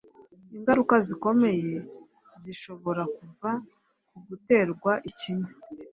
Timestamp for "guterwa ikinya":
4.27-5.51